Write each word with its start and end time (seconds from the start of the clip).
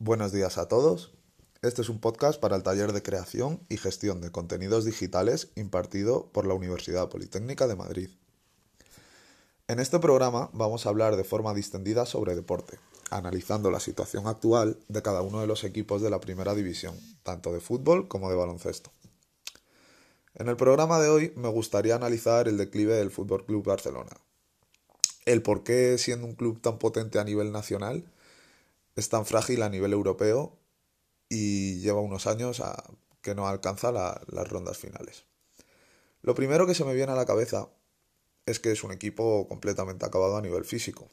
Buenos 0.00 0.30
días 0.30 0.58
a 0.58 0.68
todos. 0.68 1.10
Este 1.60 1.82
es 1.82 1.88
un 1.88 1.98
podcast 1.98 2.38
para 2.38 2.54
el 2.54 2.62
taller 2.62 2.92
de 2.92 3.02
creación 3.02 3.66
y 3.68 3.78
gestión 3.78 4.20
de 4.20 4.30
contenidos 4.30 4.84
digitales 4.84 5.50
impartido 5.56 6.30
por 6.30 6.46
la 6.46 6.54
Universidad 6.54 7.08
Politécnica 7.08 7.66
de 7.66 7.74
Madrid. 7.74 8.10
En 9.66 9.80
este 9.80 9.98
programa 9.98 10.50
vamos 10.52 10.86
a 10.86 10.90
hablar 10.90 11.16
de 11.16 11.24
forma 11.24 11.52
distendida 11.52 12.06
sobre 12.06 12.36
deporte, 12.36 12.78
analizando 13.10 13.72
la 13.72 13.80
situación 13.80 14.28
actual 14.28 14.78
de 14.86 15.02
cada 15.02 15.20
uno 15.22 15.40
de 15.40 15.48
los 15.48 15.64
equipos 15.64 16.00
de 16.00 16.10
la 16.10 16.20
primera 16.20 16.54
división, 16.54 16.94
tanto 17.24 17.52
de 17.52 17.58
fútbol 17.58 18.06
como 18.06 18.30
de 18.30 18.36
baloncesto. 18.36 18.92
En 20.36 20.46
el 20.46 20.56
programa 20.56 21.00
de 21.00 21.08
hoy 21.08 21.32
me 21.34 21.48
gustaría 21.48 21.96
analizar 21.96 22.46
el 22.46 22.56
declive 22.56 22.94
del 22.94 23.10
Fútbol 23.10 23.44
Club 23.44 23.64
Barcelona, 23.64 24.16
el 25.24 25.42
por 25.42 25.64
qué 25.64 25.98
siendo 25.98 26.24
un 26.28 26.36
club 26.36 26.60
tan 26.60 26.78
potente 26.78 27.18
a 27.18 27.24
nivel 27.24 27.50
nacional 27.50 28.04
es 28.98 29.08
tan 29.08 29.24
frágil 29.24 29.62
a 29.62 29.68
nivel 29.68 29.92
europeo 29.92 30.58
y 31.28 31.78
lleva 31.78 32.00
unos 32.00 32.26
años 32.26 32.60
a 32.60 32.82
que 33.22 33.34
no 33.34 33.46
alcanza 33.46 33.92
las 33.92 34.48
rondas 34.48 34.76
finales. 34.76 35.24
Lo 36.22 36.34
primero 36.34 36.66
que 36.66 36.74
se 36.74 36.84
me 36.84 36.94
viene 36.94 37.12
a 37.12 37.14
la 37.14 37.24
cabeza 37.24 37.68
es 38.44 38.58
que 38.58 38.72
es 38.72 38.82
un 38.82 38.90
equipo 38.90 39.46
completamente 39.46 40.04
acabado 40.04 40.36
a 40.36 40.42
nivel 40.42 40.64
físico. 40.64 41.10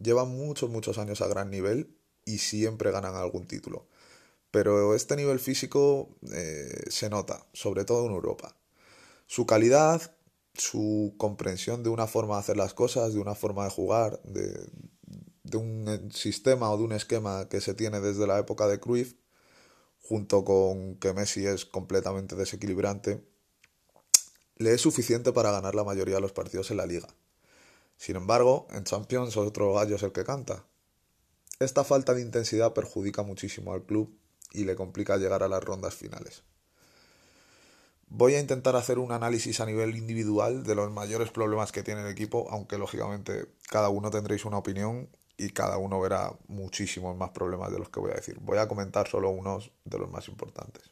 Llevan 0.00 0.28
muchos, 0.28 0.70
muchos 0.70 0.96
años 0.96 1.20
a 1.20 1.26
gran 1.26 1.50
nivel 1.50 1.94
y 2.24 2.38
siempre 2.38 2.90
ganan 2.90 3.14
algún 3.16 3.46
título. 3.46 3.86
Pero 4.50 4.94
este 4.94 5.14
nivel 5.14 5.38
físico 5.38 6.08
eh, 6.32 6.84
se 6.88 7.10
nota, 7.10 7.46
sobre 7.52 7.84
todo 7.84 8.06
en 8.06 8.12
Europa. 8.12 8.56
Su 9.26 9.44
calidad, 9.44 10.16
su 10.54 11.14
comprensión 11.18 11.82
de 11.82 11.90
una 11.90 12.06
forma 12.06 12.36
de 12.36 12.40
hacer 12.40 12.56
las 12.56 12.72
cosas, 12.72 13.12
de 13.12 13.20
una 13.20 13.34
forma 13.34 13.64
de 13.64 13.70
jugar, 13.70 14.22
de, 14.22 14.70
de 15.46 15.56
un 15.56 15.88
eh, 15.88 16.00
sistema 16.12 16.70
o 16.70 16.76
de 16.76 16.84
un 16.84 16.92
esquema 16.92 17.48
que 17.48 17.60
se 17.60 17.74
tiene 17.74 18.00
desde 18.00 18.26
la 18.26 18.38
época 18.38 18.66
de 18.66 18.80
Cruyff, 18.80 19.14
junto 20.02 20.44
con 20.44 20.96
que 20.96 21.12
Messi 21.12 21.46
es 21.46 21.64
completamente 21.64 22.36
desequilibrante, 22.36 23.24
le 24.56 24.72
es 24.72 24.80
suficiente 24.80 25.32
para 25.32 25.50
ganar 25.50 25.74
la 25.74 25.84
mayoría 25.84 26.16
de 26.16 26.20
los 26.20 26.32
partidos 26.32 26.70
en 26.70 26.78
la 26.78 26.86
liga. 26.86 27.08
Sin 27.96 28.16
embargo, 28.16 28.66
en 28.70 28.84
Champions 28.84 29.36
otro 29.36 29.72
gallo 29.74 29.96
es 29.96 30.02
el 30.02 30.12
que 30.12 30.24
canta. 30.24 30.64
Esta 31.58 31.84
falta 31.84 32.14
de 32.14 32.22
intensidad 32.22 32.74
perjudica 32.74 33.22
muchísimo 33.22 33.72
al 33.72 33.84
club 33.84 34.14
y 34.52 34.64
le 34.64 34.76
complica 34.76 35.16
llegar 35.16 35.42
a 35.42 35.48
las 35.48 35.62
rondas 35.62 35.94
finales. 35.94 36.42
Voy 38.08 38.34
a 38.34 38.40
intentar 38.40 38.76
hacer 38.76 38.98
un 38.98 39.10
análisis 39.10 39.60
a 39.60 39.66
nivel 39.66 39.96
individual 39.96 40.62
de 40.62 40.74
los 40.74 40.92
mayores 40.92 41.30
problemas 41.30 41.72
que 41.72 41.82
tiene 41.82 42.02
el 42.02 42.08
equipo, 42.08 42.46
aunque 42.50 42.78
lógicamente 42.78 43.46
cada 43.68 43.88
uno 43.88 44.10
tendréis 44.10 44.44
una 44.44 44.58
opinión 44.58 45.08
y 45.38 45.50
cada 45.50 45.78
uno 45.78 46.00
verá 46.00 46.32
muchísimos 46.48 47.16
más 47.16 47.30
problemas 47.30 47.70
de 47.70 47.78
los 47.78 47.88
que 47.90 48.00
voy 48.00 48.10
a 48.10 48.14
decir. 48.14 48.38
Voy 48.40 48.58
a 48.58 48.68
comentar 48.68 49.08
solo 49.08 49.30
unos 49.30 49.70
de 49.84 49.98
los 49.98 50.10
más 50.10 50.28
importantes. 50.28 50.90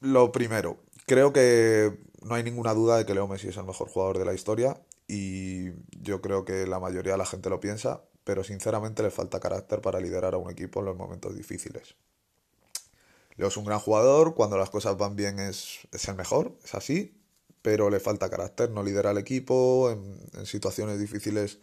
Lo 0.00 0.30
primero, 0.30 0.78
creo 1.06 1.32
que 1.32 1.98
no 2.22 2.34
hay 2.34 2.42
ninguna 2.42 2.74
duda 2.74 2.98
de 2.98 3.06
que 3.06 3.14
Leo 3.14 3.26
Messi 3.26 3.48
es 3.48 3.56
el 3.56 3.64
mejor 3.64 3.88
jugador 3.88 4.18
de 4.18 4.24
la 4.24 4.34
historia 4.34 4.80
y 5.08 5.70
yo 6.00 6.20
creo 6.20 6.44
que 6.44 6.66
la 6.66 6.78
mayoría 6.78 7.12
de 7.12 7.18
la 7.18 7.26
gente 7.26 7.50
lo 7.50 7.60
piensa, 7.60 8.02
pero 8.24 8.44
sinceramente 8.44 9.02
le 9.02 9.10
falta 9.10 9.40
carácter 9.40 9.80
para 9.80 10.00
liderar 10.00 10.34
a 10.34 10.38
un 10.38 10.50
equipo 10.50 10.80
en 10.80 10.86
los 10.86 10.96
momentos 10.96 11.34
difíciles. 11.34 11.96
Leo 13.36 13.48
es 13.48 13.56
un 13.56 13.64
gran 13.64 13.78
jugador, 13.80 14.34
cuando 14.34 14.56
las 14.56 14.70
cosas 14.70 14.96
van 14.96 15.16
bien 15.16 15.38
es, 15.38 15.86
es 15.92 16.08
el 16.08 16.14
mejor, 16.14 16.56
es 16.64 16.74
así, 16.74 17.20
pero 17.62 17.90
le 17.90 18.00
falta 18.00 18.30
carácter, 18.30 18.70
no 18.70 18.82
lidera 18.82 19.10
al 19.10 19.18
equipo, 19.18 19.90
en, 19.90 20.20
en 20.34 20.46
situaciones 20.46 20.98
difíciles 20.98 21.58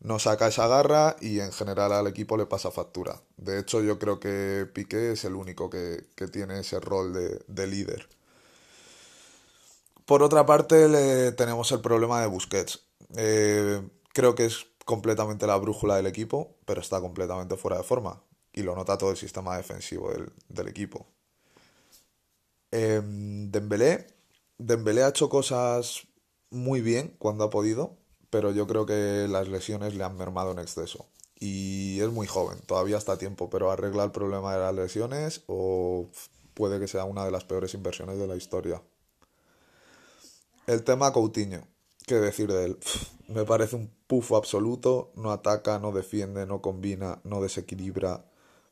no 0.00 0.18
saca 0.18 0.46
esa 0.46 0.68
garra 0.68 1.16
y 1.20 1.40
en 1.40 1.52
general 1.52 1.92
al 1.92 2.06
equipo 2.06 2.36
le 2.36 2.46
pasa 2.46 2.70
factura. 2.70 3.20
De 3.36 3.58
hecho, 3.58 3.82
yo 3.82 3.98
creo 3.98 4.20
que 4.20 4.66
Piqué 4.72 5.12
es 5.12 5.24
el 5.24 5.34
único 5.34 5.70
que, 5.70 6.04
tiene 6.32 6.60
ese 6.60 6.80
rol 6.80 7.12
de, 7.46 7.66
líder. 7.66 8.08
Por 10.06 10.22
otra 10.22 10.46
parte, 10.46 10.88
le, 10.88 11.32
tenemos 11.32 11.70
el 11.72 11.80
problema 11.80 12.20
de 12.20 12.28
Busquets. 12.28 12.80
Eh, 13.16 13.82
creo 14.12 14.34
que 14.34 14.46
es 14.46 14.66
completamente 14.84 15.46
la 15.46 15.56
brújula 15.56 15.96
del 15.96 16.06
equipo, 16.06 16.56
pero 16.64 16.80
está 16.80 17.00
completamente 17.00 17.56
fuera 17.56 17.78
de 17.78 17.84
forma. 17.84 18.22
Y 18.52 18.62
lo 18.62 18.74
nota 18.74 18.98
todo 18.98 19.10
el 19.10 19.16
sistema 19.16 19.56
defensivo 19.56 20.10
del, 20.10 20.68
equipo. 20.68 21.06
Eh, 22.70 23.02
Dembélé. 23.04 24.06
Dembélé 24.58 25.02
ha 25.02 25.08
hecho 25.08 25.28
cosas 25.28 26.06
muy 26.50 26.80
bien 26.80 27.14
cuando 27.18 27.44
ha 27.44 27.50
podido, 27.50 27.96
pero 28.30 28.52
yo 28.52 28.66
creo 28.66 28.86
que 28.86 29.26
las 29.28 29.48
lesiones 29.48 29.94
le 29.94 30.04
han 30.04 30.16
mermado 30.16 30.52
en 30.52 30.58
exceso. 30.58 31.06
Y 31.40 32.00
es 32.00 32.10
muy 32.10 32.26
joven, 32.26 32.58
todavía 32.66 32.98
está 32.98 33.12
a 33.12 33.18
tiempo, 33.18 33.48
pero 33.48 33.70
arregla 33.70 34.04
el 34.04 34.10
problema 34.10 34.54
de 34.54 34.60
las 34.60 34.74
lesiones 34.74 35.42
o 35.46 36.08
puede 36.54 36.80
que 36.80 36.88
sea 36.88 37.04
una 37.04 37.24
de 37.24 37.30
las 37.30 37.44
peores 37.44 37.74
inversiones 37.74 38.18
de 38.18 38.26
la 38.26 38.34
historia. 38.34 38.82
El 40.66 40.82
tema 40.82 41.12
Coutinho, 41.12 41.62
¿qué 42.06 42.16
decir 42.16 42.52
de 42.52 42.64
él? 42.66 42.78
Me 43.28 43.44
parece 43.44 43.76
un 43.76 43.90
pufo 44.06 44.36
absoluto, 44.36 45.12
no 45.14 45.30
ataca, 45.30 45.78
no 45.78 45.92
defiende, 45.92 46.46
no 46.46 46.60
combina, 46.60 47.20
no 47.24 47.40
desequilibra. 47.40 48.24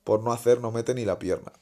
Por 0.02 0.22
no 0.22 0.32
hacer, 0.32 0.60
no 0.60 0.72
mete 0.72 0.94
ni 0.94 1.04
la 1.04 1.18
pierna. 1.18 1.52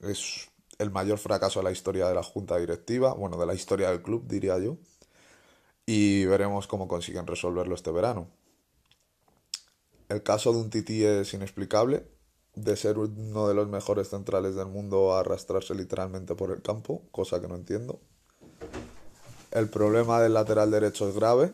Es 0.00 0.48
el 0.78 0.90
mayor 0.90 1.18
fracaso 1.18 1.60
de 1.60 1.64
la 1.64 1.72
historia 1.72 2.06
de 2.08 2.14
la 2.14 2.22
junta 2.22 2.56
directiva, 2.58 3.14
bueno, 3.14 3.38
de 3.38 3.46
la 3.46 3.54
historia 3.54 3.90
del 3.90 4.02
club, 4.02 4.26
diría 4.28 4.58
yo 4.58 4.76
y 5.86 6.24
veremos 6.26 6.66
cómo 6.66 6.88
consiguen 6.88 7.26
resolverlo 7.26 7.74
este 7.74 7.92
verano. 7.92 8.28
El 10.08 10.22
caso 10.22 10.52
de 10.52 10.58
un 10.58 10.70
Tití 10.70 11.04
es 11.04 11.32
inexplicable, 11.32 12.06
de 12.54 12.76
ser 12.76 12.98
uno 12.98 13.48
de 13.48 13.54
los 13.54 13.68
mejores 13.68 14.08
centrales 14.08 14.56
del 14.56 14.66
mundo 14.66 15.16
arrastrarse 15.16 15.74
literalmente 15.74 16.34
por 16.34 16.50
el 16.50 16.62
campo, 16.62 17.02
cosa 17.12 17.40
que 17.40 17.48
no 17.48 17.54
entiendo. 17.54 18.00
El 19.52 19.68
problema 19.68 20.20
del 20.20 20.34
lateral 20.34 20.70
derecho 20.70 21.08
es 21.08 21.14
grave. 21.14 21.52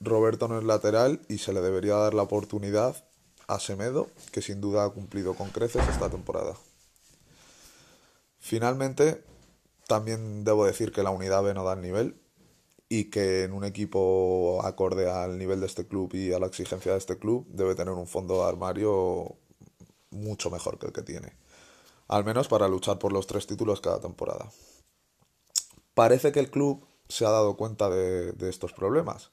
Roberto 0.00 0.46
no 0.46 0.58
es 0.58 0.64
lateral 0.64 1.20
y 1.28 1.38
se 1.38 1.52
le 1.52 1.60
debería 1.60 1.96
dar 1.96 2.14
la 2.14 2.22
oportunidad 2.22 3.04
a 3.48 3.58
Semedo, 3.58 4.08
que 4.30 4.42
sin 4.42 4.60
duda 4.60 4.84
ha 4.84 4.90
cumplido 4.90 5.34
con 5.34 5.50
creces 5.50 5.86
esta 5.88 6.10
temporada. 6.10 6.54
Finalmente, 8.38 9.24
también 9.86 10.44
debo 10.44 10.66
decir 10.66 10.92
que 10.92 11.02
la 11.02 11.10
unidad 11.10 11.42
B 11.42 11.54
no 11.54 11.64
da 11.64 11.72
el 11.72 11.80
nivel, 11.80 12.20
y 12.88 13.10
que 13.10 13.44
en 13.44 13.52
un 13.52 13.64
equipo 13.64 14.60
acorde 14.64 15.10
al 15.10 15.38
nivel 15.38 15.60
de 15.60 15.66
este 15.66 15.86
club 15.86 16.14
y 16.14 16.32
a 16.32 16.38
la 16.38 16.46
exigencia 16.46 16.92
de 16.92 16.98
este 16.98 17.18
club 17.18 17.46
debe 17.48 17.74
tener 17.74 17.94
un 17.94 18.06
fondo 18.06 18.42
de 18.42 18.48
armario 18.48 19.36
mucho 20.10 20.50
mejor 20.50 20.78
que 20.78 20.86
el 20.86 20.92
que 20.92 21.02
tiene. 21.02 21.36
Al 22.08 22.24
menos 22.24 22.48
para 22.48 22.68
luchar 22.68 22.98
por 22.98 23.12
los 23.12 23.26
tres 23.26 23.46
títulos 23.46 23.80
cada 23.80 24.00
temporada. 24.00 24.50
Parece 25.94 26.32
que 26.32 26.40
el 26.40 26.50
club 26.50 26.86
se 27.08 27.26
ha 27.26 27.30
dado 27.30 27.56
cuenta 27.56 27.90
de, 27.90 28.32
de 28.32 28.48
estos 28.48 28.72
problemas 28.72 29.32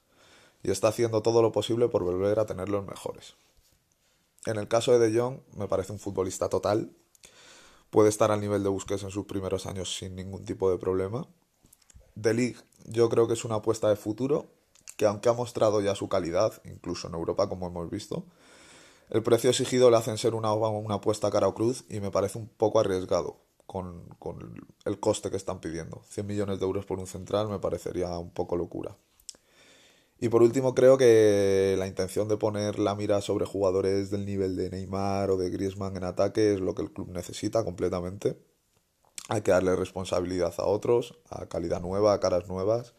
y 0.62 0.70
está 0.70 0.88
haciendo 0.88 1.22
todo 1.22 1.40
lo 1.40 1.52
posible 1.52 1.88
por 1.88 2.02
volver 2.02 2.38
a 2.38 2.46
tener 2.46 2.68
los 2.68 2.84
mejores. 2.84 3.36
En 4.46 4.58
el 4.58 4.68
caso 4.68 4.92
de 4.92 5.10
De 5.10 5.18
Jong, 5.18 5.40
me 5.56 5.66
parece 5.66 5.92
un 5.92 5.98
futbolista 5.98 6.48
total. 6.48 6.92
Puede 7.90 8.08
estar 8.08 8.30
al 8.30 8.40
nivel 8.40 8.62
de 8.62 8.68
Busquets 8.68 9.02
en 9.02 9.10
sus 9.10 9.26
primeros 9.26 9.66
años 9.66 9.96
sin 9.96 10.14
ningún 10.14 10.44
tipo 10.44 10.70
de 10.70 10.78
problema. 10.78 11.26
De 12.16 12.34
League 12.34 12.56
yo 12.86 13.08
creo 13.08 13.28
que 13.28 13.34
es 13.34 13.44
una 13.44 13.56
apuesta 13.56 13.88
de 13.88 13.96
futuro 13.96 14.46
que 14.96 15.06
aunque 15.06 15.28
ha 15.28 15.34
mostrado 15.34 15.80
ya 15.80 15.94
su 15.94 16.08
calidad, 16.08 16.60
incluso 16.64 17.08
en 17.08 17.14
Europa 17.14 17.48
como 17.48 17.66
hemos 17.68 17.90
visto, 17.90 18.24
el 19.10 19.22
precio 19.22 19.50
exigido 19.50 19.90
le 19.90 19.98
hacen 19.98 20.18
ser 20.18 20.34
una, 20.34 20.52
una 20.52 20.96
apuesta 20.96 21.30
cara 21.30 21.46
o 21.46 21.54
cruz 21.54 21.84
y 21.88 22.00
me 22.00 22.10
parece 22.10 22.38
un 22.38 22.48
poco 22.48 22.80
arriesgado 22.80 23.36
con, 23.66 24.08
con 24.18 24.54
el 24.84 24.98
coste 24.98 25.30
que 25.30 25.36
están 25.36 25.60
pidiendo. 25.60 26.02
100 26.08 26.26
millones 26.26 26.58
de 26.58 26.66
euros 26.66 26.86
por 26.86 26.98
un 26.98 27.06
central 27.06 27.48
me 27.48 27.58
parecería 27.58 28.18
un 28.18 28.30
poco 28.30 28.56
locura. 28.56 28.96
Y 30.18 30.30
por 30.30 30.42
último, 30.42 30.74
creo 30.74 30.96
que 30.96 31.76
la 31.78 31.86
intención 31.86 32.26
de 32.26 32.38
poner 32.38 32.78
la 32.78 32.94
mira 32.94 33.20
sobre 33.20 33.44
jugadores 33.44 34.10
del 34.10 34.24
nivel 34.24 34.56
de 34.56 34.70
Neymar 34.70 35.30
o 35.30 35.36
de 35.36 35.50
Griezmann 35.50 35.96
en 35.96 36.04
ataque 36.04 36.54
es 36.54 36.60
lo 36.60 36.74
que 36.74 36.82
el 36.82 36.90
club 36.90 37.10
necesita 37.10 37.64
completamente. 37.64 38.38
Hay 39.28 39.42
que 39.42 39.50
darle 39.50 39.74
responsabilidad 39.74 40.54
a 40.58 40.66
otros, 40.66 41.18
a 41.28 41.46
calidad 41.46 41.80
nueva, 41.80 42.12
a 42.12 42.20
caras 42.20 42.48
nuevas, 42.48 42.94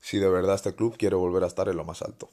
si 0.00 0.18
de 0.18 0.28
verdad 0.28 0.54
este 0.54 0.74
club 0.74 0.96
quiere 0.96 1.16
volver 1.16 1.44
a 1.44 1.46
estar 1.46 1.68
en 1.68 1.76
lo 1.76 1.84
más 1.84 2.02
alto. 2.02 2.30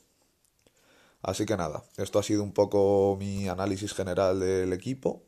Así 1.22 1.45
que 1.45 1.57
nada, 1.57 1.84
esto 1.98 2.19
ha 2.19 2.24
sido 2.24 2.44
un 2.44 2.54
poco 2.54 3.16
mi 3.19 3.48
análisis 3.48 3.94
general 3.94 4.40
del 4.40 4.74
equipo. 4.74 5.24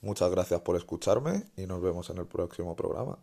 Muchas 0.00 0.30
gracias 0.30 0.60
por 0.60 0.76
escucharme 0.76 1.44
y 1.56 1.66
nos 1.66 1.82
vemos 1.82 2.08
en 2.10 2.18
el 2.18 2.26
próximo 2.26 2.76
programa. 2.76 3.18